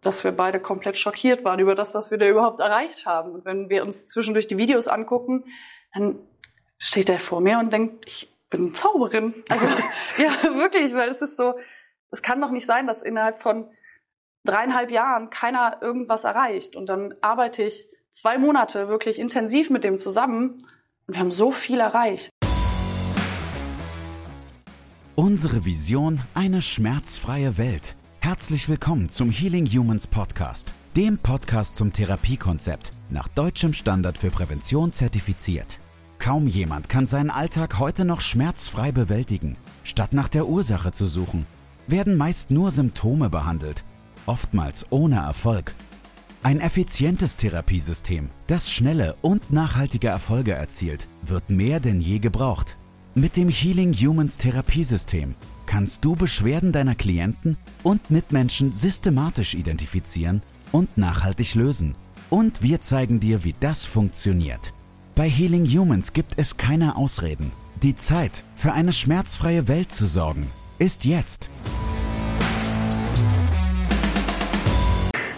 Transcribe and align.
dass 0.00 0.24
wir 0.24 0.32
beide 0.32 0.60
komplett 0.60 0.96
schockiert 0.96 1.44
waren 1.44 1.60
über 1.60 1.74
das, 1.74 1.94
was 1.94 2.10
wir 2.10 2.18
da 2.18 2.26
überhaupt 2.26 2.60
erreicht 2.60 3.06
haben. 3.06 3.32
Und 3.32 3.44
wenn 3.44 3.68
wir 3.68 3.82
uns 3.82 4.06
zwischendurch 4.06 4.46
die 4.46 4.58
Videos 4.58 4.88
angucken, 4.88 5.44
dann 5.94 6.18
steht 6.78 7.08
er 7.08 7.18
vor 7.18 7.40
mir 7.40 7.58
und 7.58 7.72
denkt, 7.72 8.04
ich 8.06 8.32
bin 8.48 8.74
Zauberin. 8.74 9.34
Also 9.48 9.66
ja, 10.18 10.54
wirklich, 10.54 10.94
weil 10.94 11.08
es 11.08 11.20
ist 11.20 11.36
so, 11.36 11.54
es 12.10 12.22
kann 12.22 12.40
doch 12.40 12.50
nicht 12.50 12.66
sein, 12.66 12.86
dass 12.86 13.02
innerhalb 13.02 13.40
von 13.40 13.70
dreieinhalb 14.44 14.90
Jahren 14.90 15.30
keiner 15.30 15.78
irgendwas 15.82 16.24
erreicht. 16.24 16.76
Und 16.76 16.88
dann 16.88 17.14
arbeite 17.20 17.62
ich 17.62 17.86
zwei 18.10 18.38
Monate 18.38 18.88
wirklich 18.88 19.18
intensiv 19.18 19.70
mit 19.70 19.84
dem 19.84 19.98
zusammen 19.98 20.66
und 21.06 21.14
wir 21.14 21.20
haben 21.20 21.30
so 21.30 21.52
viel 21.52 21.80
erreicht. 21.80 22.30
Unsere 25.14 25.66
Vision, 25.66 26.20
eine 26.34 26.62
schmerzfreie 26.62 27.58
Welt. 27.58 27.94
Herzlich 28.22 28.68
willkommen 28.68 29.08
zum 29.08 29.30
Healing 29.30 29.66
Humans 29.66 30.06
Podcast, 30.06 30.74
dem 30.94 31.16
Podcast 31.16 31.74
zum 31.74 31.90
Therapiekonzept, 31.90 32.92
nach 33.08 33.28
deutschem 33.28 33.72
Standard 33.72 34.18
für 34.18 34.30
Prävention 34.30 34.92
zertifiziert. 34.92 35.80
Kaum 36.18 36.46
jemand 36.46 36.90
kann 36.90 37.06
seinen 37.06 37.30
Alltag 37.30 37.78
heute 37.78 38.04
noch 38.04 38.20
schmerzfrei 38.20 38.92
bewältigen. 38.92 39.56
Statt 39.84 40.12
nach 40.12 40.28
der 40.28 40.46
Ursache 40.46 40.92
zu 40.92 41.06
suchen, 41.06 41.46
werden 41.86 42.18
meist 42.18 42.50
nur 42.50 42.70
Symptome 42.70 43.30
behandelt, 43.30 43.84
oftmals 44.26 44.86
ohne 44.90 45.16
Erfolg. 45.16 45.74
Ein 46.42 46.60
effizientes 46.60 47.38
Therapiesystem, 47.38 48.28
das 48.46 48.70
schnelle 48.70 49.16
und 49.22 49.50
nachhaltige 49.50 50.08
Erfolge 50.08 50.52
erzielt, 50.52 51.08
wird 51.22 51.48
mehr 51.48 51.80
denn 51.80 52.02
je 52.02 52.18
gebraucht. 52.18 52.76
Mit 53.14 53.38
dem 53.38 53.48
Healing 53.48 53.94
Humans 53.94 54.36
Therapiesystem 54.36 55.34
kannst 55.70 56.04
du 56.04 56.16
Beschwerden 56.16 56.72
deiner 56.72 56.96
Klienten 56.96 57.56
und 57.84 58.10
Mitmenschen 58.10 58.72
systematisch 58.72 59.54
identifizieren 59.54 60.42
und 60.72 60.98
nachhaltig 60.98 61.54
lösen. 61.54 61.94
Und 62.28 62.60
wir 62.60 62.80
zeigen 62.80 63.20
dir, 63.20 63.44
wie 63.44 63.54
das 63.60 63.84
funktioniert. 63.84 64.72
Bei 65.14 65.28
Healing 65.28 65.66
Humans 65.66 66.12
gibt 66.12 66.32
es 66.38 66.56
keine 66.56 66.96
Ausreden. 66.96 67.52
Die 67.84 67.94
Zeit, 67.94 68.42
für 68.56 68.72
eine 68.72 68.92
schmerzfreie 68.92 69.68
Welt 69.68 69.92
zu 69.92 70.06
sorgen, 70.06 70.50
ist 70.80 71.04
jetzt. 71.04 71.48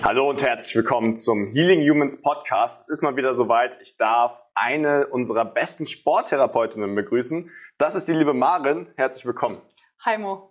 Hallo 0.02 0.30
und 0.30 0.42
herzlich 0.42 0.74
willkommen 0.74 1.18
zum 1.18 1.48
Healing 1.52 1.82
Humans 1.82 2.22
Podcast. 2.22 2.84
Es 2.84 2.88
ist 2.88 3.02
mal 3.02 3.16
wieder 3.16 3.34
soweit. 3.34 3.78
Ich 3.82 3.98
darf 3.98 4.40
eine 4.54 5.08
unserer 5.08 5.44
besten 5.44 5.84
Sporttherapeutinnen 5.84 6.94
begrüßen. 6.94 7.50
Das 7.76 7.94
ist 7.94 8.08
die 8.08 8.14
liebe 8.14 8.32
Marin. 8.32 8.88
Herzlich 8.96 9.26
willkommen. 9.26 9.60
Hi 10.04 10.18
Mo. 10.18 10.50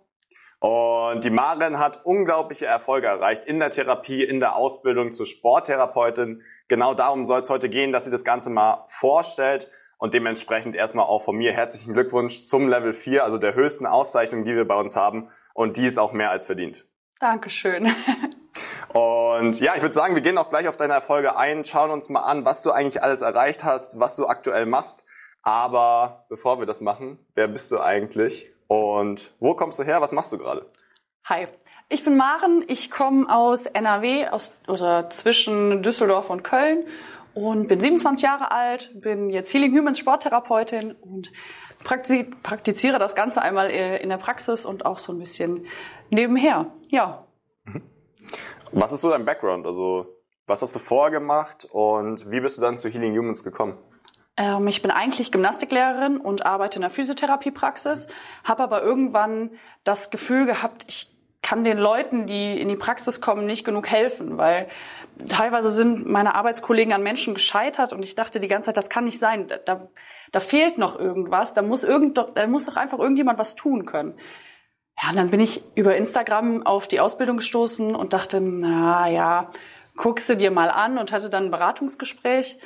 Und 0.60 1.24
die 1.24 1.30
Marin 1.30 1.78
hat 1.78 2.06
unglaubliche 2.06 2.64
Erfolge 2.64 3.08
erreicht 3.08 3.44
in 3.44 3.58
der 3.58 3.70
Therapie, 3.70 4.24
in 4.24 4.40
der 4.40 4.56
Ausbildung 4.56 5.12
zur 5.12 5.26
Sporttherapeutin. 5.26 6.42
Genau 6.68 6.94
darum 6.94 7.26
soll 7.26 7.40
es 7.42 7.50
heute 7.50 7.68
gehen, 7.68 7.92
dass 7.92 8.06
sie 8.06 8.10
das 8.10 8.24
Ganze 8.24 8.48
mal 8.48 8.86
vorstellt. 8.88 9.68
Und 9.98 10.14
dementsprechend 10.14 10.74
erstmal 10.74 11.04
auch 11.04 11.22
von 11.22 11.36
mir 11.36 11.52
herzlichen 11.52 11.92
Glückwunsch 11.92 12.44
zum 12.46 12.66
Level 12.66 12.94
4, 12.94 13.24
also 13.24 13.36
der 13.36 13.54
höchsten 13.54 13.84
Auszeichnung, 13.84 14.44
die 14.44 14.54
wir 14.54 14.66
bei 14.66 14.76
uns 14.76 14.96
haben. 14.96 15.28
Und 15.52 15.76
die 15.76 15.84
ist 15.84 15.98
auch 15.98 16.12
mehr 16.12 16.30
als 16.30 16.46
verdient. 16.46 16.86
Dankeschön. 17.20 17.94
Und 18.94 19.60
ja, 19.60 19.74
ich 19.76 19.82
würde 19.82 19.94
sagen, 19.94 20.14
wir 20.14 20.22
gehen 20.22 20.38
auch 20.38 20.48
gleich 20.48 20.66
auf 20.66 20.78
deine 20.78 20.94
Erfolge 20.94 21.36
ein, 21.36 21.64
schauen 21.64 21.90
uns 21.90 22.08
mal 22.08 22.20
an, 22.20 22.46
was 22.46 22.62
du 22.62 22.70
eigentlich 22.70 23.02
alles 23.02 23.20
erreicht 23.20 23.64
hast, 23.64 24.00
was 24.00 24.16
du 24.16 24.26
aktuell 24.26 24.64
machst. 24.64 25.04
Aber 25.42 26.24
bevor 26.28 26.58
wir 26.58 26.66
das 26.66 26.80
machen, 26.80 27.18
wer 27.34 27.48
bist 27.48 27.70
du 27.70 27.80
eigentlich 27.80 28.51
und 28.66 29.32
wo 29.40 29.54
kommst 29.54 29.78
du 29.78 29.84
her? 29.84 30.00
Was 30.00 30.12
machst 30.12 30.32
du 30.32 30.38
gerade? 30.38 30.66
Hi, 31.24 31.48
ich 31.88 32.04
bin 32.04 32.16
Maren. 32.16 32.64
Ich 32.68 32.90
komme 32.90 33.32
aus 33.32 33.66
NRW, 33.66 34.28
aus, 34.28 34.52
oder 34.66 35.10
zwischen 35.10 35.82
Düsseldorf 35.82 36.30
und 36.30 36.42
Köln 36.42 36.84
und 37.34 37.68
bin 37.68 37.80
27 37.80 38.24
Jahre 38.24 38.50
alt, 38.50 38.90
bin 38.94 39.30
jetzt 39.30 39.52
Healing 39.52 39.76
Humans 39.76 39.98
Sporttherapeutin 39.98 40.92
und 40.92 41.32
praktiziere 41.84 42.98
das 42.98 43.14
Ganze 43.14 43.42
einmal 43.42 43.70
äh, 43.70 44.02
in 44.02 44.08
der 44.08 44.18
Praxis 44.18 44.64
und 44.64 44.84
auch 44.84 44.98
so 44.98 45.12
ein 45.12 45.18
bisschen 45.18 45.66
nebenher. 46.10 46.72
Ja. 46.90 47.26
Mhm. 47.64 47.82
Was 48.72 48.92
ist 48.92 49.00
so 49.00 49.10
dein 49.10 49.24
Background? 49.24 49.66
Also, 49.66 50.06
was 50.46 50.62
hast 50.62 50.74
du 50.74 50.78
vorher 50.78 51.10
gemacht 51.10 51.66
und 51.70 52.30
wie 52.30 52.40
bist 52.40 52.58
du 52.58 52.62
dann 52.62 52.78
zu 52.78 52.88
Healing 52.88 53.16
Humans 53.16 53.44
gekommen? 53.44 53.78
Ähm, 54.36 54.66
ich 54.68 54.82
bin 54.82 54.90
eigentlich 54.90 55.32
Gymnastiklehrerin 55.32 56.16
und 56.18 56.46
arbeite 56.46 56.76
in 56.76 56.82
der 56.82 56.90
Physiotherapiepraxis, 56.90 58.08
habe 58.44 58.62
aber 58.62 58.82
irgendwann 58.82 59.50
das 59.84 60.10
Gefühl 60.10 60.46
gehabt, 60.46 60.84
ich 60.88 61.08
kann 61.42 61.64
den 61.64 61.78
Leuten, 61.78 62.26
die 62.26 62.60
in 62.60 62.68
die 62.68 62.76
Praxis 62.76 63.20
kommen, 63.20 63.46
nicht 63.46 63.64
genug 63.64 63.88
helfen, 63.88 64.38
weil 64.38 64.68
teilweise 65.28 65.70
sind 65.70 66.06
meine 66.06 66.36
Arbeitskollegen 66.36 66.92
an 66.92 67.02
Menschen 67.02 67.34
gescheitert 67.34 67.92
und 67.92 68.04
ich 68.04 68.14
dachte 68.14 68.38
die 68.38 68.48
ganze 68.48 68.66
Zeit, 68.66 68.76
das 68.76 68.88
kann 68.88 69.04
nicht 69.04 69.18
sein, 69.18 69.48
da, 69.64 69.88
da 70.30 70.40
fehlt 70.40 70.78
noch 70.78 70.98
irgendwas, 70.98 71.52
da 71.52 71.62
muss, 71.62 71.82
irgend, 71.82 72.16
da 72.16 72.46
muss 72.46 72.66
doch 72.66 72.76
einfach 72.76 72.98
irgendjemand 72.98 73.38
was 73.38 73.56
tun 73.56 73.86
können. 73.86 74.14
Ja, 75.00 75.10
und 75.10 75.16
dann 75.16 75.30
bin 75.30 75.40
ich 75.40 75.62
über 75.74 75.96
Instagram 75.96 76.64
auf 76.64 76.86
die 76.86 77.00
Ausbildung 77.00 77.38
gestoßen 77.38 77.94
und 77.94 78.12
dachte, 78.12 78.40
na 78.40 79.08
ja, 79.08 79.50
guckst 79.96 80.28
du 80.28 80.36
dir 80.36 80.50
mal 80.50 80.70
an 80.70 80.96
und 80.96 81.12
hatte 81.12 81.28
dann 81.28 81.46
ein 81.46 81.50
Beratungsgespräch. 81.50 82.58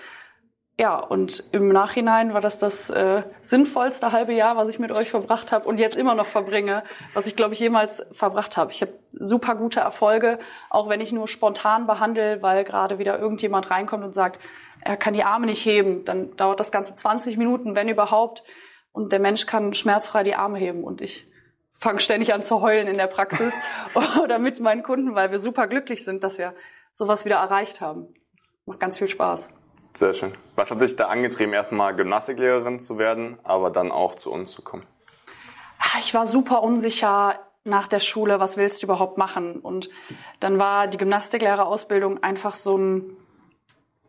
Ja, 0.78 0.98
und 0.98 1.42
im 1.52 1.68
Nachhinein 1.68 2.34
war 2.34 2.42
das 2.42 2.58
das 2.58 2.90
äh, 2.90 3.22
sinnvollste 3.40 4.12
halbe 4.12 4.34
Jahr, 4.34 4.58
was 4.58 4.68
ich 4.68 4.78
mit 4.78 4.92
euch 4.92 5.08
verbracht 5.08 5.50
habe 5.50 5.66
und 5.66 5.78
jetzt 5.78 5.96
immer 5.96 6.14
noch 6.14 6.26
verbringe, 6.26 6.82
was 7.14 7.26
ich, 7.26 7.34
glaube 7.34 7.54
ich, 7.54 7.60
jemals 7.60 8.04
verbracht 8.12 8.58
habe. 8.58 8.72
Ich 8.72 8.82
habe 8.82 8.92
super 9.12 9.54
gute 9.54 9.80
Erfolge, 9.80 10.38
auch 10.68 10.90
wenn 10.90 11.00
ich 11.00 11.12
nur 11.12 11.28
spontan 11.28 11.86
behandle, 11.86 12.42
weil 12.42 12.62
gerade 12.64 12.98
wieder 12.98 13.18
irgendjemand 13.18 13.70
reinkommt 13.70 14.04
und 14.04 14.12
sagt, 14.12 14.38
er 14.82 14.98
kann 14.98 15.14
die 15.14 15.24
Arme 15.24 15.46
nicht 15.46 15.64
heben. 15.64 16.04
Dann 16.04 16.36
dauert 16.36 16.60
das 16.60 16.70
Ganze 16.70 16.94
20 16.94 17.38
Minuten, 17.38 17.74
wenn 17.74 17.88
überhaupt. 17.88 18.44
Und 18.92 19.12
der 19.12 19.18
Mensch 19.18 19.46
kann 19.46 19.72
schmerzfrei 19.72 20.24
die 20.24 20.34
Arme 20.34 20.58
heben. 20.58 20.84
Und 20.84 21.00
ich 21.00 21.26
fange 21.78 22.00
ständig 22.00 22.34
an 22.34 22.42
zu 22.42 22.60
heulen 22.60 22.86
in 22.86 22.98
der 22.98 23.06
Praxis 23.06 23.54
oder 24.22 24.38
mit 24.38 24.60
meinen 24.60 24.82
Kunden, 24.82 25.14
weil 25.14 25.30
wir 25.30 25.38
super 25.38 25.68
glücklich 25.68 26.04
sind, 26.04 26.22
dass 26.22 26.36
wir 26.36 26.54
sowas 26.92 27.24
wieder 27.24 27.36
erreicht 27.36 27.80
haben. 27.80 28.14
Macht 28.66 28.80
ganz 28.80 28.98
viel 28.98 29.08
Spaß. 29.08 29.50
Sehr 29.96 30.12
schön. 30.12 30.32
Was 30.56 30.70
hat 30.70 30.80
dich 30.82 30.94
da 30.94 31.08
angetrieben, 31.08 31.54
erstmal 31.54 31.96
Gymnastiklehrerin 31.96 32.78
zu 32.78 32.98
werden, 32.98 33.38
aber 33.44 33.70
dann 33.70 33.90
auch 33.90 34.14
zu 34.14 34.30
uns 34.30 34.52
zu 34.52 34.60
kommen? 34.60 34.84
Ah, 35.78 35.98
ich 36.00 36.12
war 36.12 36.26
super 36.26 36.62
unsicher 36.62 37.40
nach 37.64 37.88
der 37.88 38.00
Schule, 38.00 38.38
was 38.38 38.58
willst 38.58 38.82
du 38.82 38.86
überhaupt 38.86 39.16
machen? 39.16 39.58
Und 39.58 39.88
dann 40.38 40.58
war 40.58 40.86
die 40.86 40.98
Gymnastiklehrerausbildung 40.98 42.22
einfach 42.22 42.56
so 42.56 42.76
ein, 42.76 43.16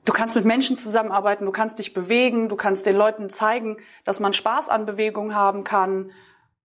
du 0.03 0.11
kannst 0.11 0.35
mit 0.35 0.43
Menschen 0.43 0.75
zusammenarbeiten, 0.75 1.45
du 1.45 1.53
kannst 1.53 1.79
dich 1.79 1.93
bewegen, 1.93 2.49
du 2.49 2.57
kannst 2.57 2.85
den 2.85 2.97
Leuten 2.97 3.29
zeigen, 3.29 3.77
dass 4.03 4.19
man 4.19 4.33
Spaß 4.33 4.67
an 4.67 4.85
Bewegung 4.85 5.33
haben 5.33 5.63
kann. 5.63 6.11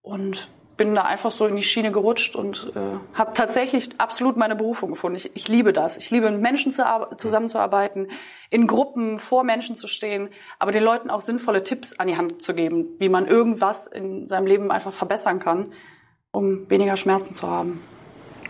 Und 0.02 0.48
bin 0.76 0.94
da 0.94 1.02
einfach 1.02 1.32
so 1.32 1.46
in 1.46 1.56
die 1.56 1.62
Schiene 1.62 1.92
gerutscht 1.92 2.34
und 2.34 2.72
äh, 2.74 2.98
habe 3.14 3.32
tatsächlich 3.34 3.90
absolut 3.98 4.36
meine 4.36 4.56
Berufung 4.56 4.90
gefunden. 4.90 5.16
Ich, 5.16 5.30
ich 5.34 5.48
liebe 5.48 5.72
das. 5.72 5.96
Ich 5.96 6.10
liebe, 6.10 6.30
mit 6.30 6.40
Menschen 6.40 6.72
zu, 6.72 6.82
zusammenzuarbeiten, 7.16 8.10
in 8.50 8.66
Gruppen 8.66 9.18
vor 9.18 9.44
Menschen 9.44 9.76
zu 9.76 9.86
stehen, 9.86 10.30
aber 10.58 10.72
den 10.72 10.82
Leuten 10.82 11.10
auch 11.10 11.20
sinnvolle 11.20 11.62
Tipps 11.62 11.98
an 11.98 12.06
die 12.06 12.16
Hand 12.16 12.42
zu 12.42 12.54
geben, 12.54 12.88
wie 12.98 13.08
man 13.08 13.26
irgendwas 13.26 13.86
in 13.86 14.28
seinem 14.28 14.46
Leben 14.46 14.70
einfach 14.70 14.92
verbessern 14.92 15.38
kann, 15.38 15.72
um 16.30 16.68
weniger 16.70 16.96
Schmerzen 16.96 17.34
zu 17.34 17.48
haben. 17.48 17.82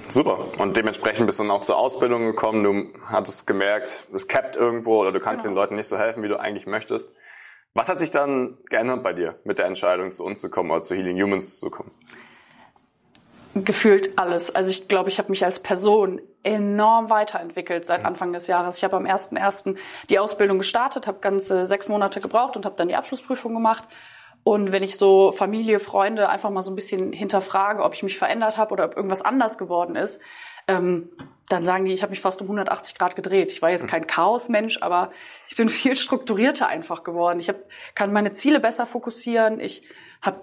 Super. 0.09 0.47
Und 0.59 0.77
dementsprechend 0.77 1.27
bist 1.27 1.39
du 1.39 1.45
dann 1.45 1.53
auch 1.53 1.63
zur 1.63 1.77
Ausbildung 1.77 2.27
gekommen. 2.27 2.65
Du 2.65 2.99
hattest 3.07 3.47
gemerkt, 3.47 4.09
es 4.13 4.29
cappt 4.29 4.57
irgendwo 4.57 5.01
oder 5.01 5.13
du 5.13 5.21
kannst 5.21 5.45
genau. 5.45 5.55
den 5.55 5.61
Leuten 5.61 5.75
nicht 5.77 5.89
so 5.89 5.99
helfen, 5.99 6.23
wie 6.23 6.29
du 6.29 6.39
eigentlich 6.39 6.67
möchtest. 6.67 7.15
Was 7.75 7.89
hat 7.89 7.99
sich 7.99 8.11
dann 8.11 8.59
geändert 8.69 9.03
bei 9.03 9.13
dir 9.13 9.39
mit 9.45 9.59
der 9.59 9.67
Entscheidung, 9.67 10.13
zu 10.13 10.25
uns 10.25 10.41
zu 10.41 10.51
kommen 10.51 10.71
oder 10.71 10.83
zu 10.83 10.95
Healing 10.95 11.21
Humans 11.21 11.59
zu 11.59 11.71
kommen? 11.71 11.91
Gefühlt 13.55 14.19
alles. 14.19 14.55
Also 14.55 14.71
ich 14.71 14.89
glaube, 14.89 15.09
ich 15.11 15.19
habe 15.19 15.31
mich 15.31 15.45
als 15.45 15.59
Person 15.59 16.21
enorm 16.43 17.11
weiterentwickelt 17.11 17.87
seit 17.87 18.01
mhm. 18.01 18.07
Anfang 18.07 18.33
des 18.33 18.47
Jahres. 18.47 18.79
Ich 18.79 18.85
habe 18.85 18.97
am 18.97 19.05
1.1. 19.05 19.77
die 20.09 20.19
Ausbildung 20.19 20.59
gestartet, 20.59 21.07
habe 21.07 21.21
ganze 21.21 21.67
sechs 21.67 21.89
Monate 21.89 22.21
gebraucht 22.21 22.57
und 22.57 22.65
habe 22.65 22.77
dann 22.77 22.89
die 22.89 22.97
Abschlussprüfung 22.97 23.55
gemacht. 23.55 23.85
Und 24.45 24.73
wenn 24.73 24.83
ich 24.83 24.97
so 24.97 25.33
Familie, 25.33 25.79
Freunde 25.79 26.29
einfach 26.29 26.51
mal 26.51 26.63
so 26.63 26.73
ein 26.73 26.75
bisschen 26.75 27.13
hinterfrage, 27.13 27.83
ob 27.83 27.95
ich 27.95 28.03
mich 28.03 28.19
verändert 28.19 28.57
habe 28.57 28.73
oder 28.73 28.87
ob 28.87 28.97
irgendwas 28.97 29.23
anders 29.23 29.57
geworden 29.57 29.97
ist, 29.97 30.19
ähm, 30.67 31.11
dann 31.53 31.65
sagen 31.65 31.85
die, 31.85 31.93
ich 31.93 32.03
habe 32.03 32.11
mich 32.11 32.21
fast 32.21 32.41
um 32.41 32.47
180 32.47 32.97
Grad 32.97 33.15
gedreht. 33.15 33.51
Ich 33.51 33.61
war 33.61 33.71
jetzt 33.71 33.87
kein 33.87 34.07
Chaosmensch, 34.07 34.79
aber 34.81 35.11
ich 35.49 35.57
bin 35.57 35.69
viel 35.69 35.95
strukturierter 35.95 36.67
einfach 36.67 37.05
geworden. 37.05 37.39
Ich 37.41 37.49
hab, 37.49 37.57
kann 37.95 38.13
meine 38.13 38.33
Ziele 38.33 38.59
besser 38.59 38.87
fokussieren. 38.87 39.61
Ich 39.61 39.83
habe 40.23 40.41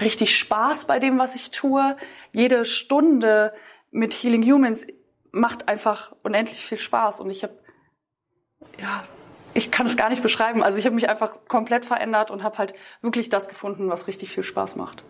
richtig 0.00 0.38
Spaß 0.38 0.86
bei 0.86 0.98
dem, 0.98 1.18
was 1.18 1.34
ich 1.34 1.50
tue. 1.50 1.96
Jede 2.32 2.64
Stunde 2.64 3.52
mit 3.90 4.14
Healing 4.14 4.44
Humans 4.44 4.86
macht 5.32 5.68
einfach 5.68 6.12
unendlich 6.22 6.64
viel 6.64 6.78
Spaß. 6.78 7.20
Und 7.20 7.30
ich 7.30 7.42
habe, 7.42 7.58
ja, 8.78 9.04
ich 9.52 9.72
kann 9.72 9.86
es 9.86 9.96
gar 9.96 10.10
nicht 10.10 10.22
beschreiben. 10.22 10.62
Also 10.62 10.78
ich 10.78 10.86
habe 10.86 10.94
mich 10.94 11.08
einfach 11.08 11.32
komplett 11.48 11.84
verändert 11.84 12.30
und 12.30 12.44
habe 12.44 12.58
halt 12.58 12.74
wirklich 13.02 13.30
das 13.30 13.48
gefunden, 13.48 13.90
was 13.90 14.06
richtig 14.06 14.30
viel 14.30 14.44
Spaß 14.44 14.76
macht. 14.76 15.04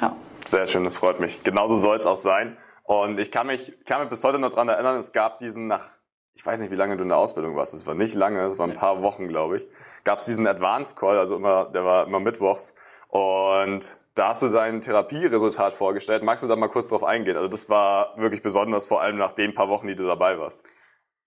Ja. 0.00 0.16
Sehr 0.44 0.66
schön, 0.66 0.84
das 0.84 0.96
freut 0.96 1.20
mich. 1.20 1.42
Genauso 1.44 1.76
soll 1.76 1.96
es 1.96 2.06
auch 2.06 2.16
sein. 2.16 2.56
Und 2.86 3.18
ich 3.18 3.30
kann 3.30 3.48
mich, 3.48 3.72
kann 3.84 4.00
mich 4.00 4.08
bis 4.08 4.22
heute 4.22 4.38
noch 4.38 4.52
dran 4.52 4.68
erinnern, 4.68 4.96
es 4.98 5.12
gab 5.12 5.38
diesen 5.38 5.66
nach, 5.66 5.88
ich 6.34 6.46
weiß 6.46 6.60
nicht, 6.60 6.70
wie 6.70 6.76
lange 6.76 6.96
du 6.96 7.02
in 7.02 7.08
der 7.08 7.18
Ausbildung 7.18 7.56
warst, 7.56 7.74
es 7.74 7.86
war 7.86 7.94
nicht 7.94 8.14
lange, 8.14 8.40
es 8.42 8.58
waren 8.58 8.70
ein 8.70 8.76
paar 8.76 9.02
Wochen, 9.02 9.26
glaube 9.26 9.58
ich, 9.58 9.68
gab 10.04 10.20
es 10.20 10.24
diesen 10.24 10.46
Advanced 10.46 10.96
Call, 10.96 11.18
also 11.18 11.36
immer, 11.36 11.64
der 11.66 11.84
war 11.84 12.06
immer 12.06 12.20
mittwochs. 12.20 12.74
Und 13.08 13.98
da 14.14 14.28
hast 14.28 14.42
du 14.42 14.48
dein 14.48 14.80
Therapieresultat 14.80 15.74
vorgestellt. 15.74 16.22
Magst 16.22 16.42
du 16.42 16.48
da 16.48 16.56
mal 16.56 16.68
kurz 16.68 16.88
drauf 16.88 17.04
eingehen? 17.04 17.36
Also 17.36 17.48
das 17.48 17.68
war 17.68 18.16
wirklich 18.16 18.42
besonders, 18.42 18.86
vor 18.86 19.02
allem 19.02 19.16
nach 19.16 19.32
den 19.32 19.54
paar 19.54 19.68
Wochen, 19.68 19.88
die 19.88 19.94
du 19.94 20.06
dabei 20.06 20.38
warst. 20.38 20.64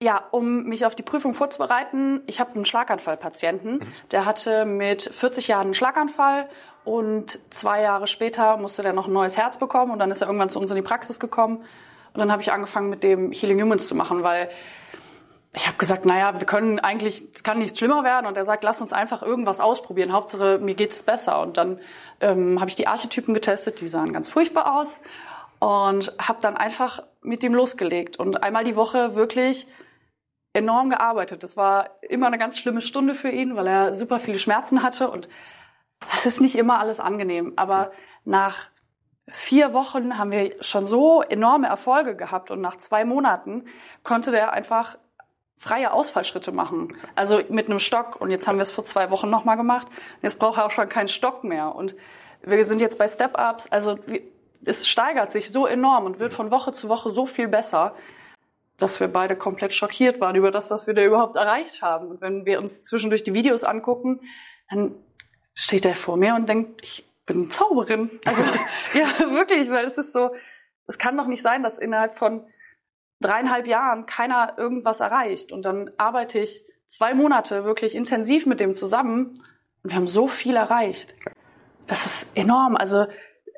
Ja, 0.01 0.24
um 0.31 0.63
mich 0.63 0.86
auf 0.86 0.96
die 0.96 1.04
Prüfung 1.04 1.34
vorzubereiten, 1.34 2.22
ich 2.25 2.40
habe 2.40 2.56
einen 2.56 2.63
Schlaganfallpatienten. 2.63 3.81
Der 4.12 4.24
hatte 4.24 4.63
mit 4.63 5.01
40 5.01 5.50
Jahren 5.50 5.68
einen 5.68 5.74
Schlaganfall 5.74 6.48
und 6.86 7.38
zwei 7.50 7.81
Jahre 7.81 8.07
später 8.07 8.56
musste 8.56 8.81
der 8.81 8.94
noch 8.94 9.07
ein 9.07 9.13
neues 9.13 9.36
Herz 9.36 9.57
bekommen 9.57 9.92
und 9.92 10.00
dann 10.00 10.10
ist 10.10 10.22
er 10.22 10.28
irgendwann 10.28 10.50
zu 10.50 10.57
uns 10.57 10.72
in 10.72 10.78
die 10.78 10.81
Praxis 10.81 11.19
gekommen. 11.19 11.57
Und 12.13 12.19
dann 12.19 12.31
habe 12.31 12.42
ich 12.42 12.54
angefangen, 12.54 12.90
mit 12.90 13.04
dem 13.04 13.34
Healing 13.34 13.62
Humans 13.62 13.90
zu 13.90 13.96
machen, 13.96 14.24
weil 14.24 14.50
ich 15.54 15.68
habe 15.68 15.75
gesagt, 15.78 16.06
naja, 16.06 16.40
wir 16.40 16.48
können 16.48 16.80
eigentlich, 16.80 17.22
es 17.36 17.44
kann 17.44 17.60
nichts 17.60 17.78
schlimmer 17.78 18.06
werden. 18.06 18.25
Und 18.25 18.38
er 18.38 18.45
sagt, 18.45 18.63
lass 18.63 18.80
uns 18.80 18.94
einfach 18.94 19.22
irgendwas 19.22 19.60
ausprobieren. 19.60 20.13
Hauptsache, 20.13 20.60
mir 20.60 20.75
geht 20.75 20.92
es 20.92 21.04
besser. 21.04 21.42
Und 21.42 21.57
dann 21.57 21.78
ähm, 22.22 22.62
habe 22.62 22.69
ich 22.69 22.78
die 22.78 22.88
Archetypen 22.88 23.34
getestet, 23.34 23.81
die 23.81 23.90
sahen 23.90 24.13
ganz 24.13 24.30
furchtbar 24.30 24.80
aus. 24.80 25.02
Und 25.60 26.13
habe 26.19 26.40
dann 26.42 26.56
einfach 26.56 27.04
mit 27.22 27.44
ihm 27.44 27.54
losgelegt. 27.54 28.18
Und 28.18 28.44
einmal 28.44 28.63
die 28.63 28.78
Woche 28.78 29.16
wirklich 29.16 29.68
enorm 30.59 30.89
gearbeitet. 30.89 31.44
Das 31.44 31.57
war 31.57 31.89
immer 32.01 32.27
eine 32.27 32.38
ganz 32.38 32.59
schlimme 32.59 32.81
Stunde 32.81 33.15
für 33.15 33.29
ihn, 33.29 33.56
weil 33.56 33.67
er 33.67 33.95
super 33.95 34.19
viele 34.19 34.39
Schmerzen 34.39 34.83
hatte. 34.83 35.09
Und 35.09 35.27
das 36.11 36.25
ist 36.25 36.41
nicht 36.41 36.56
immer 36.56 36.79
alles 36.79 37.00
angenehm. 37.00 37.53
Aber 37.56 37.91
nach 38.25 38.69
vier 39.27 39.73
Wochen 39.73 40.17
haben 40.17 40.31
wir 40.31 40.56
schon 40.61 40.88
so 40.88 41.21
enorme 41.21 41.67
Erfolge 41.67 42.15
gehabt. 42.15 42.51
Und 42.51 42.61
nach 42.61 42.77
zwei 42.77 43.06
Monaten 43.06 43.65
konnte 44.03 44.31
der 44.31 44.53
einfach 44.53 44.97
freie 45.57 45.91
Ausfallschritte 45.91 46.51
machen. 46.51 46.95
Also 47.15 47.41
mit 47.50 47.67
einem 47.67 47.79
Stock. 47.79 48.19
Und 48.21 48.29
jetzt 48.29 48.47
haben 48.47 48.57
wir 48.57 48.63
es 48.63 48.71
vor 48.71 48.85
zwei 48.85 49.11
Wochen 49.11 49.29
nochmal 49.29 49.57
gemacht. 49.57 49.88
Jetzt 50.21 50.39
braucht 50.39 50.57
er 50.57 50.65
auch 50.65 50.71
schon 50.71 50.89
keinen 50.89 51.09
Stock 51.09 51.44
mehr. 51.44 51.75
Und 51.75 51.95
wir 52.41 52.63
sind 52.65 52.81
jetzt 52.81 52.97
bei 52.97 53.07
Step-Ups. 53.07 53.67
Also 53.71 53.97
es 54.65 54.88
steigert 54.88 55.31
sich 55.31 55.51
so 55.51 55.65
enorm 55.67 56.06
und 56.06 56.19
wird 56.19 56.33
von 56.33 56.51
Woche 56.51 56.71
zu 56.71 56.89
Woche 56.89 57.09
so 57.09 57.25
viel 57.25 57.47
besser, 57.47 57.94
dass 58.80 59.00
wir 59.00 59.08
beide 59.08 59.36
komplett 59.36 59.74
schockiert 59.74 60.20
waren 60.20 60.36
über 60.36 60.52
das, 60.52 60.72
was 60.72 60.88
wir 60.88 60.94
da 60.94 61.04
überhaupt 61.04 61.36
erreicht 61.36 61.81
haben. 61.81 62.08
Und 62.08 62.22
wenn 62.22 62.46
wir 62.46 62.60
uns 62.60 62.81
zwischendurch 62.81 63.24
die 63.24 63.34
Videos 63.34 63.64
angucken, 63.64 64.22
dann 64.70 64.96
steht 65.54 65.86
er 65.86 65.96
vor 65.96 66.18
mir 66.18 66.36
und 66.36 66.48
denkt, 66.48 66.81
ich 66.84 67.06
bin 67.26 67.52
Zauberin. 67.52 68.10
Also 68.26 68.44
ja, 68.94 69.31
wirklich, 69.31 69.70
weil 69.70 69.86
es 69.86 69.98
ist 69.98 70.14
so, 70.14 70.31
es 70.88 70.98
kann 70.98 71.18
doch 71.18 71.28
nicht 71.28 71.44
sein, 71.44 71.62
dass 71.64 71.78
innerhalb 71.78 72.18
von 72.18 72.46
dreieinhalb 73.22 73.68
Jahren 73.68 74.06
keiner 74.06 74.56
irgendwas 74.58 75.00
erreicht. 75.00 75.52
Und 75.52 75.66
dann 75.66 75.92
arbeite 75.98 76.40
ich 76.40 76.64
zwei 76.88 77.14
Monate 77.14 77.66
wirklich 77.66 77.96
intensiv 77.96 78.46
mit 78.46 78.60
dem 78.60 78.76
zusammen 78.76 79.44
und 79.84 79.92
wir 79.92 79.96
haben 79.96 80.08
so 80.08 80.28
viel 80.28 80.56
erreicht. 80.56 81.16
Das 81.88 82.06
ist 82.06 82.36
enorm. 82.36 82.76
Also 82.76 83.08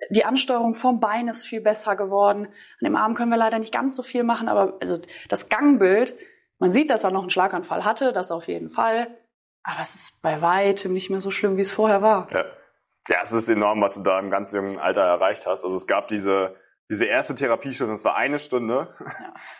die 0.09 0.25
Ansteuerung 0.25 0.73
vom 0.73 0.99
Bein 0.99 1.27
ist 1.27 1.45
viel 1.45 1.61
besser 1.61 1.95
geworden. 1.95 2.47
An 2.47 2.85
dem 2.85 2.95
Arm 2.95 3.13
können 3.13 3.31
wir 3.31 3.37
leider 3.37 3.59
nicht 3.59 3.73
ganz 3.73 3.95
so 3.95 4.03
viel 4.03 4.23
machen, 4.23 4.49
aber 4.49 4.77
also 4.81 4.99
das 5.29 5.49
Gangbild, 5.49 6.13
man 6.59 6.71
sieht, 6.71 6.89
dass 6.89 7.03
er 7.03 7.11
noch 7.11 7.21
einen 7.21 7.29
Schlaganfall 7.29 7.85
hatte, 7.85 8.13
das 8.13 8.31
auf 8.31 8.47
jeden 8.47 8.69
Fall. 8.69 9.07
Aber 9.63 9.81
es 9.81 9.95
ist 9.95 10.21
bei 10.21 10.41
weitem 10.41 10.93
nicht 10.93 11.09
mehr 11.09 11.19
so 11.19 11.31
schlimm, 11.31 11.57
wie 11.57 11.61
es 11.61 11.71
vorher 11.71 12.01
war. 12.01 12.27
Ja. 12.31 12.45
ja, 13.09 13.17
es 13.21 13.31
ist 13.31 13.49
enorm, 13.49 13.81
was 13.81 13.95
du 13.95 14.01
da 14.01 14.19
im 14.19 14.31
ganz 14.31 14.51
jungen 14.51 14.77
Alter 14.77 15.03
erreicht 15.03 15.45
hast. 15.45 15.63
Also 15.63 15.77
es 15.77 15.87
gab 15.87 16.07
diese 16.07 16.55
diese 16.91 17.05
erste 17.05 17.33
Therapiestunde, 17.33 17.93
das 17.93 18.03
war 18.03 18.17
eine 18.17 18.37
Stunde 18.37 18.89
ja. 18.99 19.05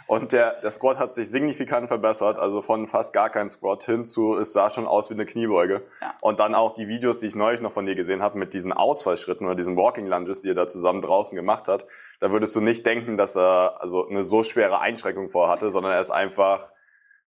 und 0.06 0.34
der, 0.34 0.60
der 0.60 0.70
Squat 0.70 1.00
hat 1.00 1.14
sich 1.14 1.30
signifikant 1.30 1.88
verbessert, 1.88 2.38
also 2.38 2.62
von 2.62 2.88
fast 2.88 3.14
gar 3.14 3.30
kein 3.30 3.48
Squat 3.48 3.84
hin 3.86 4.04
zu, 4.04 4.38
es 4.38 4.52
sah 4.52 4.70
schon 4.70 4.86
aus 4.86 5.10
wie 5.10 5.14
eine 5.14 5.26
Kniebeuge. 5.26 5.82
Ja. 6.02 6.14
Und 6.20 6.42
dann 6.42 6.54
auch 6.56 6.74
die 6.74 6.90
Videos, 6.90 7.20
die 7.20 7.28
ich 7.28 7.36
neulich 7.36 7.62
noch 7.62 7.72
von 7.72 7.86
dir 7.86 7.96
gesehen 7.96 8.22
habe, 8.22 8.38
mit 8.38 8.54
diesen 8.54 8.74
Ausfallschritten 8.74 9.46
oder 9.46 9.56
diesen 9.56 9.78
Walking 9.78 10.08
Lunges, 10.08 10.42
die 10.42 10.50
er 10.50 10.56
da 10.56 10.68
zusammen 10.68 11.00
draußen 11.00 11.34
gemacht 11.34 11.70
hat, 11.70 11.88
da 12.20 12.32
würdest 12.32 12.54
du 12.54 12.60
nicht 12.60 12.86
denken, 12.86 13.16
dass 13.16 13.38
er 13.38 13.78
also 13.80 14.06
eine 14.06 14.24
so 14.24 14.44
schwere 14.44 14.82
Einschränkung 14.82 15.30
vorhatte, 15.30 15.72
sondern 15.72 15.94
er 15.94 16.02
ist 16.02 16.12
einfach, 16.12 16.74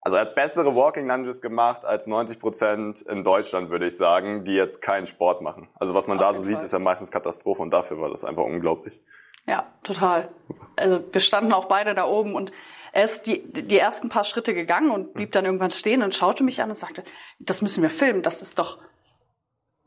also 0.02 0.18
er 0.18 0.22
hat 0.22 0.34
bessere 0.34 0.76
Walking 0.76 1.08
Lunges 1.08 1.40
gemacht 1.40 1.86
als 1.86 2.06
90 2.06 2.38
Prozent 2.38 3.00
in 3.00 3.24
Deutschland, 3.24 3.70
würde 3.70 3.86
ich 3.86 3.96
sagen, 3.96 4.44
die 4.44 4.52
jetzt 4.52 4.82
keinen 4.82 5.06
Sport 5.06 5.40
machen. 5.40 5.70
Also 5.76 5.94
was 5.94 6.08
man 6.08 6.18
da 6.18 6.34
so 6.34 6.42
sieht, 6.42 6.60
ist 6.60 6.74
ja 6.74 6.78
meistens 6.78 7.10
Katastrophe 7.10 7.62
und 7.62 7.70
dafür 7.70 7.98
war 8.02 8.10
das 8.10 8.22
einfach 8.26 8.44
unglaublich. 8.44 9.00
Ja, 9.46 9.66
total. 9.82 10.28
Also 10.76 11.04
wir 11.12 11.20
standen 11.20 11.52
auch 11.52 11.68
beide 11.68 11.94
da 11.94 12.06
oben 12.06 12.34
und 12.34 12.52
er 12.92 13.04
ist 13.04 13.26
die, 13.26 13.42
die 13.52 13.78
ersten 13.78 14.08
paar 14.08 14.24
Schritte 14.24 14.54
gegangen 14.54 14.90
und 14.90 15.14
blieb 15.14 15.32
dann 15.32 15.44
irgendwann 15.44 15.70
stehen 15.70 16.02
und 16.02 16.14
schaute 16.14 16.44
mich 16.44 16.62
an 16.62 16.70
und 16.70 16.76
sagte, 16.76 17.02
das 17.38 17.60
müssen 17.60 17.82
wir 17.82 17.90
filmen, 17.90 18.22
das 18.22 18.40
ist 18.40 18.58
doch, 18.58 18.78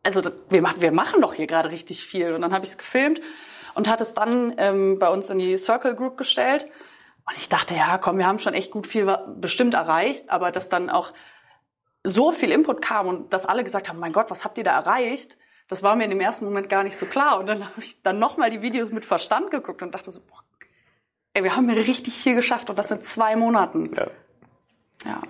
also 0.04 0.22
wir, 0.50 0.62
machen, 0.62 0.82
wir 0.82 0.92
machen 0.92 1.22
doch 1.22 1.34
hier 1.34 1.48
gerade 1.48 1.72
richtig 1.72 2.04
viel. 2.04 2.34
Und 2.34 2.42
dann 2.42 2.54
habe 2.54 2.66
ich 2.66 2.72
es 2.72 2.78
gefilmt 2.78 3.22
und 3.76 3.88
hat 3.88 4.02
es 4.02 4.14
dann 4.14 4.54
ähm, 4.58 5.00
bei 5.00 5.10
uns 5.10 5.30
in 5.30 5.40
die 5.40 5.58
Circle 5.58 5.96
Group 5.96 6.18
gestellt. 6.18 6.66
Und 7.26 7.38
ich 7.38 7.50
dachte, 7.50 7.76
ja, 7.76 7.98
komm, 7.98 8.18
wir 8.18 8.28
haben 8.28 8.40
schon 8.40 8.54
echt 8.54 8.72
gut 8.72 8.88
viel 8.88 9.18
bestimmt 9.38 9.74
erreicht, 9.74 10.30
aber 10.30 10.52
dass 10.52 10.70
dann 10.70 10.90
auch 10.90 11.14
so 12.04 12.32
viel 12.32 12.52
Input 12.52 12.82
kam 12.82 13.08
und 13.08 13.34
dass 13.34 13.46
alle 13.46 13.64
gesagt 13.64 13.90
haben, 13.90 14.00
mein 14.00 14.14
Gott, 14.14 14.30
was 14.30 14.44
habt 14.44 14.58
ihr 14.58 14.64
da 14.64 14.72
erreicht? 14.72 15.38
Das 15.68 15.84
war 15.84 15.96
mir 15.96 16.06
in 16.06 16.10
dem 16.10 16.20
ersten 16.20 16.46
Moment 16.46 16.70
gar 16.70 16.84
nicht 16.84 16.98
so 16.98 17.06
klar. 17.06 17.40
Und 17.40 17.48
dann 17.48 17.64
habe 17.64 17.82
ich 17.82 18.02
dann 18.02 18.20
nochmal 18.20 18.50
die 18.50 18.62
Videos 18.62 18.92
mit 18.92 19.06
Verstand 19.06 19.52
geguckt 19.52 19.82
und 19.82 19.94
dachte 19.94 20.12
so, 20.12 20.22
boah, 20.22 20.44
ey, 21.34 21.44
wir 21.44 21.56
haben 21.56 21.70
richtig 21.70 22.14
viel 22.14 22.36
geschafft 22.36 22.70
und 22.70 22.80
das 22.80 22.90
in 22.92 23.04
zwei 23.04 23.36
Monaten. 23.36 23.92
Ja. 23.96 24.08
ja. 25.06 25.22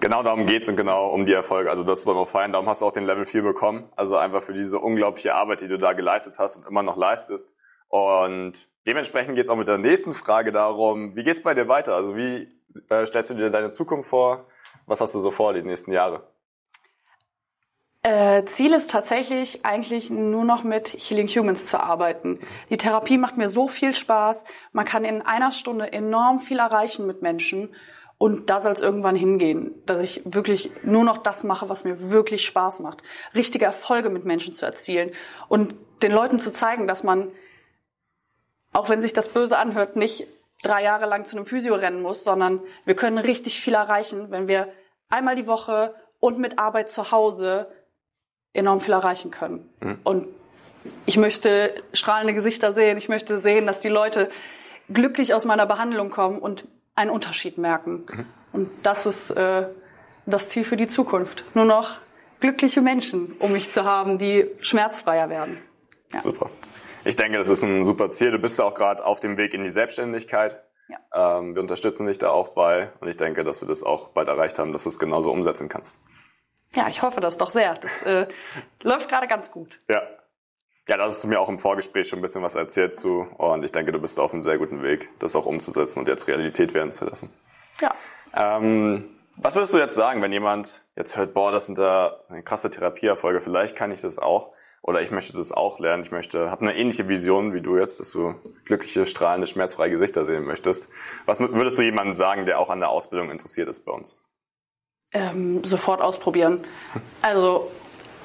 Genau 0.00 0.24
darum 0.24 0.46
geht's 0.46 0.68
und 0.68 0.76
genau 0.76 1.10
um 1.10 1.26
die 1.26 1.32
Erfolge. 1.32 1.70
Also 1.70 1.84
das 1.84 2.04
wollen 2.06 2.16
wir 2.18 2.26
feiern. 2.26 2.50
Darum 2.50 2.68
hast 2.68 2.82
du 2.82 2.86
auch 2.86 2.92
den 2.92 3.06
Level 3.06 3.24
4 3.24 3.42
bekommen. 3.42 3.88
Also 3.94 4.16
einfach 4.16 4.42
für 4.42 4.52
diese 4.52 4.80
unglaubliche 4.80 5.34
Arbeit, 5.34 5.60
die 5.60 5.68
du 5.68 5.78
da 5.78 5.92
geleistet 5.92 6.40
hast 6.40 6.56
und 6.56 6.66
immer 6.66 6.82
noch 6.82 6.96
leistest. 6.96 7.54
Und 7.86 8.54
dementsprechend 8.84 9.36
geht's 9.36 9.48
auch 9.48 9.56
mit 9.56 9.68
der 9.68 9.78
nächsten 9.78 10.12
Frage 10.12 10.50
darum, 10.50 11.14
wie 11.14 11.22
geht's 11.22 11.42
bei 11.42 11.54
dir 11.54 11.68
weiter? 11.68 11.94
Also 11.94 12.16
wie 12.16 12.48
äh, 12.88 13.06
stellst 13.06 13.30
du 13.30 13.34
dir 13.34 13.50
deine 13.50 13.70
Zukunft 13.70 14.10
vor? 14.10 14.48
Was 14.86 15.00
hast 15.00 15.14
du 15.14 15.20
so 15.20 15.30
vor 15.30 15.52
die 15.52 15.62
nächsten 15.62 15.92
Jahre? 15.92 16.31
Äh, 18.04 18.44
Ziel 18.46 18.72
ist 18.72 18.90
tatsächlich 18.90 19.64
eigentlich 19.64 20.10
nur 20.10 20.44
noch 20.44 20.64
mit 20.64 20.88
Healing 20.88 21.28
Humans 21.28 21.66
zu 21.66 21.80
arbeiten. 21.80 22.40
Die 22.68 22.76
Therapie 22.76 23.16
macht 23.16 23.36
mir 23.36 23.48
so 23.48 23.68
viel 23.68 23.94
Spaß. 23.94 24.44
Man 24.72 24.84
kann 24.84 25.04
in 25.04 25.22
einer 25.22 25.52
Stunde 25.52 25.92
enorm 25.92 26.40
viel 26.40 26.58
erreichen 26.58 27.06
mit 27.06 27.22
Menschen. 27.22 27.72
Und 28.18 28.50
da 28.50 28.60
soll 28.60 28.72
es 28.72 28.80
irgendwann 28.80 29.14
hingehen, 29.14 29.82
dass 29.86 29.98
ich 30.02 30.22
wirklich 30.24 30.70
nur 30.82 31.04
noch 31.04 31.18
das 31.18 31.44
mache, 31.44 31.68
was 31.68 31.84
mir 31.84 32.10
wirklich 32.10 32.44
Spaß 32.44 32.80
macht. 32.80 33.02
Richtige 33.34 33.64
Erfolge 33.66 34.10
mit 34.10 34.24
Menschen 34.24 34.56
zu 34.56 34.66
erzielen 34.66 35.12
und 35.48 35.74
den 36.02 36.12
Leuten 36.12 36.38
zu 36.38 36.52
zeigen, 36.52 36.86
dass 36.88 37.04
man, 37.04 37.30
auch 38.72 38.88
wenn 38.88 39.00
sich 39.00 39.12
das 39.12 39.28
böse 39.28 39.58
anhört, 39.58 39.96
nicht 39.96 40.26
drei 40.62 40.82
Jahre 40.82 41.06
lang 41.06 41.24
zu 41.24 41.36
einem 41.36 41.46
Physio 41.46 41.74
rennen 41.74 42.02
muss, 42.02 42.22
sondern 42.24 42.62
wir 42.84 42.94
können 42.94 43.18
richtig 43.18 43.60
viel 43.60 43.74
erreichen, 43.74 44.30
wenn 44.30 44.46
wir 44.48 44.72
einmal 45.08 45.34
die 45.34 45.48
Woche 45.48 45.94
und 46.20 46.38
mit 46.38 46.60
Arbeit 46.60 46.88
zu 46.88 47.10
Hause 47.10 47.68
enorm 48.54 48.80
viel 48.80 48.92
erreichen 48.92 49.30
können. 49.30 49.68
Mhm. 49.80 49.98
Und 50.04 50.28
ich 51.06 51.16
möchte 51.16 51.82
strahlende 51.92 52.34
Gesichter 52.34 52.72
sehen. 52.72 52.98
Ich 52.98 53.08
möchte 53.08 53.38
sehen, 53.38 53.66
dass 53.66 53.80
die 53.80 53.88
Leute 53.88 54.30
glücklich 54.92 55.34
aus 55.34 55.44
meiner 55.44 55.66
Behandlung 55.66 56.10
kommen 56.10 56.38
und 56.38 56.66
einen 56.94 57.10
Unterschied 57.10 57.58
merken. 57.58 58.04
Mhm. 58.10 58.26
Und 58.52 58.70
das 58.82 59.06
ist 59.06 59.30
äh, 59.30 59.66
das 60.26 60.48
Ziel 60.48 60.64
für 60.64 60.76
die 60.76 60.88
Zukunft. 60.88 61.44
Nur 61.54 61.64
noch 61.64 61.96
glückliche 62.40 62.80
Menschen 62.80 63.32
um 63.38 63.52
mich 63.52 63.70
zu 63.70 63.84
haben, 63.84 64.18
die 64.18 64.46
schmerzfreier 64.60 65.30
werden. 65.30 65.58
Ja. 66.12 66.20
Super. 66.20 66.50
Ich 67.04 67.16
denke, 67.16 67.38
das 67.38 67.48
ist 67.48 67.62
ein 67.62 67.84
super 67.84 68.10
Ziel. 68.10 68.30
Du 68.30 68.38
bist 68.38 68.60
auch 68.60 68.74
gerade 68.74 69.04
auf 69.04 69.20
dem 69.20 69.36
Weg 69.36 69.54
in 69.54 69.62
die 69.62 69.70
Selbstständigkeit. 69.70 70.62
Ja. 70.88 71.38
Ähm, 71.38 71.54
wir 71.54 71.62
unterstützen 71.62 72.06
dich 72.06 72.18
da 72.18 72.30
auch 72.30 72.50
bei 72.50 72.90
und 73.00 73.08
ich 73.08 73.16
denke, 73.16 73.44
dass 73.44 73.60
wir 73.60 73.68
das 73.68 73.82
auch 73.82 74.08
bald 74.08 74.28
erreicht 74.28 74.58
haben, 74.58 74.72
dass 74.72 74.84
du 74.84 74.90
es 74.90 74.98
genauso 74.98 75.32
umsetzen 75.32 75.68
kannst. 75.68 75.98
Ja, 76.74 76.88
ich 76.88 77.02
hoffe 77.02 77.20
das 77.20 77.38
doch 77.38 77.50
sehr. 77.50 77.74
Das 77.74 78.02
äh, 78.02 78.26
läuft 78.82 79.08
gerade 79.08 79.26
ganz 79.26 79.50
gut. 79.50 79.80
Ja. 79.88 80.02
Ja, 80.88 80.96
da 80.96 81.04
hast 81.04 81.22
du 81.22 81.28
mir 81.28 81.38
auch 81.38 81.48
im 81.48 81.60
Vorgespräch 81.60 82.08
schon 82.08 82.18
ein 82.18 82.22
bisschen 82.22 82.42
was 82.42 82.56
erzählt 82.56 82.94
zu. 82.94 83.20
Und 83.38 83.64
ich 83.64 83.70
denke, 83.70 83.92
du 83.92 84.00
bist 84.00 84.18
auf 84.18 84.32
einem 84.32 84.42
sehr 84.42 84.58
guten 84.58 84.82
Weg, 84.82 85.08
das 85.20 85.36
auch 85.36 85.46
umzusetzen 85.46 86.00
und 86.00 86.08
jetzt 86.08 86.26
Realität 86.26 86.74
werden 86.74 86.90
zu 86.90 87.04
lassen. 87.04 87.32
Ja. 87.80 87.94
Ähm, 88.34 89.08
was 89.36 89.54
würdest 89.54 89.72
du 89.74 89.78
jetzt 89.78 89.94
sagen, 89.94 90.22
wenn 90.22 90.32
jemand 90.32 90.84
jetzt 90.96 91.16
hört, 91.16 91.34
boah, 91.34 91.52
das 91.52 91.66
sind 91.66 91.78
da 91.78 92.16
das 92.18 92.28
sind 92.28 92.44
krasse 92.44 92.68
Therapieerfolge, 92.68 93.40
vielleicht 93.40 93.76
kann 93.76 93.92
ich 93.92 94.00
das 94.00 94.18
auch 94.18 94.52
oder 94.82 95.00
ich 95.00 95.10
möchte 95.10 95.32
das 95.32 95.52
auch 95.52 95.78
lernen, 95.78 96.02
ich 96.02 96.10
möchte, 96.10 96.50
habe 96.50 96.62
eine 96.62 96.76
ähnliche 96.76 97.08
Vision 97.08 97.54
wie 97.54 97.60
du 97.60 97.78
jetzt, 97.78 98.00
dass 98.00 98.10
du 98.10 98.34
glückliche, 98.64 99.06
strahlende, 99.06 99.46
schmerzfreie 99.46 99.90
Gesichter 99.90 100.24
sehen 100.24 100.44
möchtest. 100.44 100.88
Was 101.24 101.38
würdest 101.40 101.78
du 101.78 101.82
jemandem 101.82 102.14
sagen, 102.14 102.44
der 102.46 102.58
auch 102.58 102.68
an 102.68 102.80
der 102.80 102.90
Ausbildung 102.90 103.30
interessiert 103.30 103.68
ist 103.68 103.84
bei 103.84 103.92
uns? 103.92 104.20
Ähm, 105.12 105.64
sofort 105.64 106.00
ausprobieren. 106.00 106.64
Also 107.20 107.70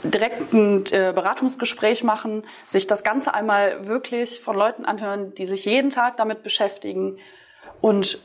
direkt 0.04 0.54
ein 0.54 0.86
äh, 0.92 1.12
Beratungsgespräch 1.14 2.04
machen, 2.04 2.44
sich 2.68 2.88
das 2.88 3.04
Ganze 3.04 3.34
einmal 3.34 3.88
wirklich 3.88 4.42
von 4.42 4.56
Leuten 4.56 4.86
anhören, 4.86 5.34
die 5.36 5.46
sich 5.46 5.66
jeden 5.66 5.92
Tag 5.92 6.18
damit 6.18 6.44
beschäftigen. 6.44 7.18
Und 7.82 8.20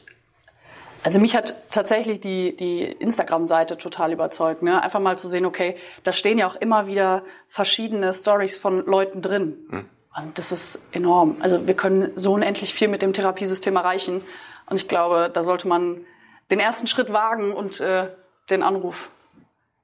also 1.05 1.19
mich 1.19 1.35
hat 1.35 1.55
tatsächlich 1.71 2.21
die, 2.21 2.57
die 2.57 2.83
Instagram-Seite 2.83 3.77
total 3.77 4.13
überzeugt. 4.13 4.63
Ne? 4.63 4.81
Einfach 4.83 5.01
mal 5.01 5.19
zu 5.19 5.29
sehen, 5.29 5.47
okay, 5.47 5.77
da 6.05 6.13
stehen 6.13 6.39
ja 6.39 6.47
auch 6.47 6.57
immer 6.57 6.87
wieder 6.87 7.23
verschiedene 7.49 8.15
Stories 8.15 8.57
von 8.57 8.85
Leuten 8.87 9.21
drin. 9.21 9.57
Mhm. 9.69 9.85
Und 10.15 10.39
das 10.39 10.53
ist 10.53 10.79
enorm. 10.93 11.37
Also 11.41 11.67
wir 11.67 11.75
können 11.75 12.13
so 12.17 12.35
unendlich 12.35 12.75
viel 12.75 12.89
mit 12.89 13.03
dem 13.03 13.15
Therapiesystem 13.15 13.75
erreichen. 13.75 14.23
Und 14.69 14.77
ich 14.77 14.87
glaube, 14.87 15.31
da 15.33 15.43
sollte 15.43 15.67
man 15.67 16.05
den 16.51 16.61
ersten 16.61 16.87
Schritt 16.87 17.13
wagen 17.13 17.53
und 17.53 17.81
äh, 17.81 18.09
den 18.51 18.63
Anruf 18.63 19.11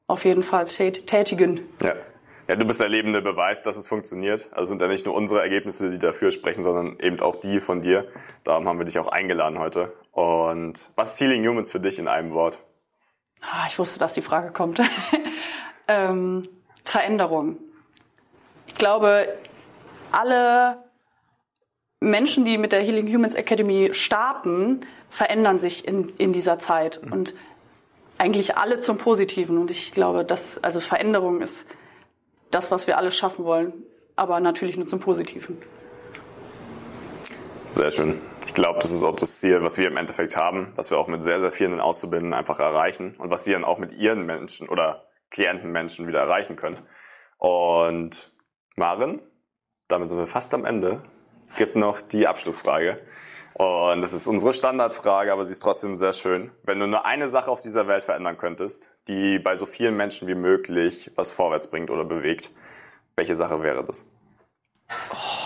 auf 0.06 0.24
jeden 0.24 0.42
Fall 0.42 0.66
tätigen. 0.66 1.60
Ja. 1.82 1.94
Ja, 2.48 2.56
du 2.56 2.64
bist 2.64 2.80
der 2.80 2.88
lebende 2.88 3.20
Beweis, 3.20 3.62
dass 3.62 3.76
es 3.76 3.86
funktioniert. 3.86 4.48
Also 4.52 4.70
sind 4.70 4.80
ja 4.80 4.88
nicht 4.88 5.04
nur 5.04 5.14
unsere 5.14 5.42
Ergebnisse, 5.42 5.90
die 5.90 5.98
dafür 5.98 6.30
sprechen, 6.30 6.62
sondern 6.62 6.98
eben 6.98 7.20
auch 7.20 7.36
die 7.36 7.60
von 7.60 7.82
dir. 7.82 8.08
Darum 8.42 8.66
haben 8.66 8.78
wir 8.78 8.86
dich 8.86 8.98
auch 8.98 9.08
eingeladen 9.08 9.58
heute. 9.58 9.92
Und 10.12 10.90
was 10.96 11.12
ist 11.12 11.20
Healing 11.20 11.46
Humans 11.46 11.70
für 11.70 11.78
dich 11.78 11.98
in 11.98 12.08
einem 12.08 12.32
Wort? 12.32 12.58
Ah, 13.42 13.66
ich 13.68 13.78
wusste, 13.78 13.98
dass 13.98 14.14
die 14.14 14.22
Frage 14.22 14.50
kommt. 14.50 14.80
ähm, 15.88 16.48
Veränderung. 16.84 17.58
Ich 18.66 18.76
glaube, 18.76 19.28
alle 20.10 20.78
Menschen, 22.00 22.46
die 22.46 22.56
mit 22.56 22.72
der 22.72 22.80
Healing 22.80 23.12
Humans 23.12 23.34
Academy 23.34 23.90
starten, 23.92 24.86
verändern 25.10 25.58
sich 25.58 25.86
in, 25.86 26.10
in 26.16 26.32
dieser 26.32 26.58
Zeit. 26.58 27.00
Mhm. 27.04 27.12
Und 27.12 27.34
eigentlich 28.18 28.56
alle 28.56 28.80
zum 28.80 28.98
Positiven. 28.98 29.58
Und 29.58 29.70
ich 29.70 29.92
glaube, 29.92 30.24
dass, 30.24 30.62
also 30.62 30.80
Veränderung 30.80 31.40
ist 31.40 31.66
das, 32.50 32.70
was 32.70 32.86
wir 32.86 32.98
alle 32.98 33.12
schaffen 33.12 33.44
wollen, 33.44 33.72
aber 34.16 34.40
natürlich 34.40 34.76
nur 34.76 34.86
zum 34.86 35.00
Positiven. 35.00 35.58
Sehr 37.70 37.90
schön. 37.90 38.20
Ich 38.46 38.54
glaube, 38.54 38.78
das 38.80 38.90
ist 38.90 39.04
auch 39.04 39.14
das 39.14 39.40
Ziel, 39.40 39.62
was 39.62 39.76
wir 39.76 39.88
im 39.88 39.98
Endeffekt 39.98 40.36
haben, 40.36 40.72
was 40.74 40.90
wir 40.90 40.98
auch 40.98 41.06
mit 41.06 41.22
sehr, 41.22 41.40
sehr 41.40 41.52
vielen 41.52 41.80
Auszubildenden 41.80 42.32
einfach 42.32 42.58
erreichen 42.60 43.14
und 43.18 43.30
was 43.30 43.44
sie 43.44 43.52
dann 43.52 43.64
auch 43.64 43.78
mit 43.78 43.92
ihren 43.92 44.24
Menschen 44.24 44.68
oder 44.68 45.04
Klientenmenschen 45.30 46.06
wieder 46.08 46.20
erreichen 46.20 46.56
können. 46.56 46.78
Und 47.36 48.32
Maren, 48.74 49.20
damit 49.86 50.08
sind 50.08 50.18
wir 50.18 50.26
fast 50.26 50.54
am 50.54 50.64
Ende. 50.64 51.02
Es 51.46 51.56
gibt 51.56 51.76
noch 51.76 52.00
die 52.00 52.26
Abschlussfrage. 52.26 53.00
Und 53.54 54.02
das 54.02 54.12
ist 54.12 54.26
unsere 54.26 54.52
Standardfrage, 54.52 55.32
aber 55.32 55.44
sie 55.44 55.52
ist 55.52 55.60
trotzdem 55.60 55.96
sehr 55.96 56.12
schön. 56.12 56.50
Wenn 56.62 56.78
du 56.78 56.86
nur 56.86 57.06
eine 57.06 57.26
Sache 57.26 57.50
auf 57.50 57.60
dieser 57.60 57.88
Welt 57.88 58.04
verändern 58.04 58.38
könntest, 58.38 58.92
die 59.08 59.38
bei 59.38 59.56
so 59.56 59.66
vielen 59.66 59.96
Menschen 59.96 60.28
wie 60.28 60.36
möglich 60.36 61.10
was 61.16 61.32
vorwärts 61.32 61.68
bringt 61.68 61.90
oder 61.90 62.04
bewegt, 62.04 62.50
welche 63.16 63.34
Sache 63.34 63.62
wäre 63.62 63.84
das? 63.84 64.06
Oh. 65.10 65.38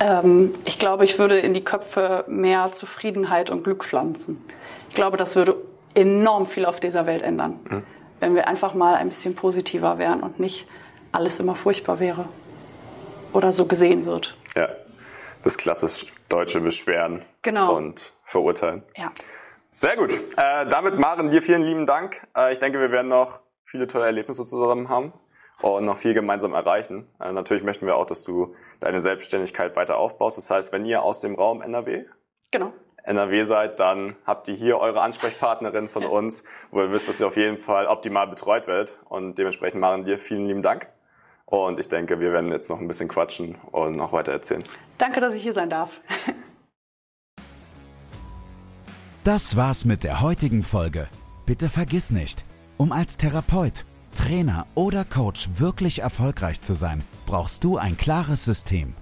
Ähm, 0.00 0.54
ich 0.64 0.78
glaube, 0.78 1.04
ich 1.04 1.18
würde 1.18 1.38
in 1.38 1.54
die 1.54 1.64
Köpfe 1.64 2.24
mehr 2.28 2.70
Zufriedenheit 2.72 3.50
und 3.50 3.64
Glück 3.64 3.84
pflanzen. 3.84 4.44
Ich 4.90 4.96
glaube, 4.96 5.16
das 5.16 5.36
würde 5.36 5.56
enorm 5.94 6.46
viel 6.46 6.66
auf 6.66 6.80
dieser 6.80 7.06
Welt 7.06 7.22
ändern, 7.22 7.60
mhm. 7.68 7.82
wenn 8.20 8.34
wir 8.34 8.48
einfach 8.48 8.74
mal 8.74 8.94
ein 8.94 9.08
bisschen 9.08 9.34
positiver 9.34 9.98
wären 9.98 10.22
und 10.22 10.38
nicht 10.38 10.66
alles 11.12 11.40
immer 11.40 11.56
furchtbar 11.56 12.00
wäre 12.00 12.26
oder 13.32 13.52
so 13.52 13.66
gesehen 13.66 14.04
wird. 14.04 14.36
Ja, 14.54 14.68
das 15.46 15.56
klassisch 15.56 16.06
deutsche 16.28 16.60
Beschweren 16.60 17.24
genau. 17.42 17.76
und 17.76 18.12
verurteilen. 18.24 18.82
Ja. 18.96 19.12
Sehr 19.68 19.96
gut. 19.96 20.12
Äh, 20.36 20.66
damit, 20.66 20.98
Maren, 20.98 21.30
dir 21.30 21.40
vielen 21.40 21.62
lieben 21.62 21.86
Dank. 21.86 22.26
Äh, 22.36 22.52
ich 22.52 22.58
denke, 22.58 22.80
wir 22.80 22.90
werden 22.90 23.06
noch 23.06 23.42
viele 23.62 23.86
tolle 23.86 24.06
Erlebnisse 24.06 24.44
zusammen 24.44 24.88
haben 24.88 25.12
und 25.62 25.84
noch 25.84 25.98
viel 25.98 26.14
gemeinsam 26.14 26.52
erreichen. 26.52 27.08
Äh, 27.20 27.30
natürlich 27.30 27.62
möchten 27.62 27.86
wir 27.86 27.96
auch, 27.96 28.06
dass 28.06 28.24
du 28.24 28.56
deine 28.80 29.00
Selbstständigkeit 29.00 29.76
weiter 29.76 29.98
aufbaust. 29.98 30.36
Das 30.36 30.50
heißt, 30.50 30.72
wenn 30.72 30.84
ihr 30.84 31.02
aus 31.02 31.20
dem 31.20 31.36
Raum 31.36 31.62
NRW 31.62 32.06
genau. 32.50 32.72
NRW 33.04 33.44
seid, 33.44 33.78
dann 33.78 34.16
habt 34.26 34.48
ihr 34.48 34.54
hier 34.54 34.78
eure 34.78 35.00
Ansprechpartnerin 35.00 35.88
von 35.88 36.06
uns, 36.06 36.42
wo 36.72 36.80
ihr 36.80 36.90
wisst, 36.90 37.08
dass 37.08 37.20
ihr 37.20 37.28
auf 37.28 37.36
jeden 37.36 37.58
Fall 37.58 37.86
optimal 37.86 38.26
betreut 38.26 38.66
werdet. 38.66 38.98
Und 39.04 39.38
dementsprechend, 39.38 39.80
Maren, 39.80 40.02
dir 40.02 40.18
vielen 40.18 40.46
lieben 40.46 40.62
Dank. 40.62 40.88
Und 41.46 41.78
ich 41.78 41.88
denke, 41.88 42.18
wir 42.18 42.32
werden 42.32 42.50
jetzt 42.50 42.68
noch 42.68 42.80
ein 42.80 42.88
bisschen 42.88 43.08
quatschen 43.08 43.54
und 43.70 43.96
noch 43.96 44.12
weiter 44.12 44.32
erzählen. 44.32 44.64
Danke, 44.98 45.20
dass 45.20 45.34
ich 45.34 45.42
hier 45.42 45.52
sein 45.52 45.70
darf. 45.70 46.00
Das 49.24 49.56
war's 49.56 49.84
mit 49.84 50.04
der 50.04 50.20
heutigen 50.20 50.62
Folge. 50.62 51.08
Bitte 51.46 51.68
vergiss 51.68 52.12
nicht, 52.12 52.44
um 52.76 52.92
als 52.92 53.16
Therapeut, 53.16 53.84
Trainer 54.14 54.68
oder 54.76 55.04
Coach 55.04 55.48
wirklich 55.56 56.02
erfolgreich 56.02 56.62
zu 56.62 56.74
sein, 56.74 57.02
brauchst 57.26 57.64
du 57.64 57.76
ein 57.76 57.96
klares 57.96 58.44
System. 58.44 58.94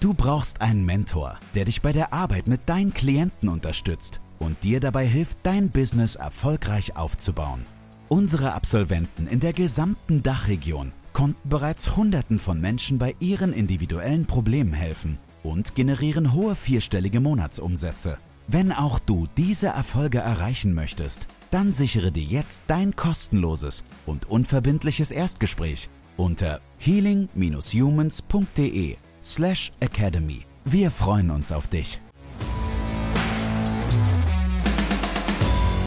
Du 0.00 0.12
brauchst 0.12 0.60
einen 0.60 0.84
Mentor, 0.84 1.38
der 1.54 1.64
dich 1.64 1.80
bei 1.80 1.92
der 1.92 2.12
Arbeit 2.12 2.46
mit 2.46 2.68
deinen 2.68 2.92
Klienten 2.92 3.48
unterstützt 3.48 4.20
und 4.38 4.64
dir 4.64 4.80
dabei 4.80 5.06
hilft, 5.06 5.38
dein 5.44 5.70
Business 5.70 6.14
erfolgreich 6.14 6.98
aufzubauen. 6.98 7.64
Unsere 8.08 8.52
Absolventen 8.52 9.26
in 9.28 9.40
der 9.40 9.54
gesamten 9.54 10.22
Dachregion 10.22 10.92
konnten 11.12 11.48
bereits 11.48 11.96
Hunderten 11.96 12.38
von 12.38 12.60
Menschen 12.60 12.98
bei 12.98 13.14
ihren 13.20 13.52
individuellen 13.52 14.26
Problemen 14.26 14.72
helfen 14.72 15.18
und 15.42 15.74
generieren 15.74 16.32
hohe 16.32 16.56
vierstellige 16.56 17.20
Monatsumsätze. 17.20 18.18
Wenn 18.48 18.72
auch 18.72 18.98
du 18.98 19.26
diese 19.36 19.68
Erfolge 19.68 20.18
erreichen 20.18 20.74
möchtest, 20.74 21.28
dann 21.50 21.72
sichere 21.72 22.12
dir 22.12 22.24
jetzt 22.24 22.62
dein 22.66 22.96
kostenloses 22.96 23.84
und 24.06 24.28
unverbindliches 24.28 25.10
Erstgespräch 25.10 25.88
unter 26.16 26.60
healing-humans.de 26.78 28.96
slash 29.22 29.72
academy. 29.80 30.46
Wir 30.64 30.90
freuen 30.90 31.30
uns 31.30 31.52
auf 31.52 31.68
dich. 31.68 32.00